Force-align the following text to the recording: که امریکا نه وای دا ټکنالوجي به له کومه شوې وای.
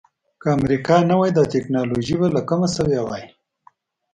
که 0.41 0.47
امریکا 0.57 0.95
نه 1.09 1.15
وای 1.19 1.31
دا 1.37 1.43
ټکنالوجي 1.53 2.15
به 2.19 2.27
له 2.35 2.41
کومه 2.49 2.67
شوې 2.75 2.99
وای. 3.03 3.23